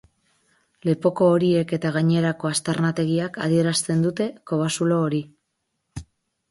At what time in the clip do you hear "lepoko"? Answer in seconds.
0.89-1.27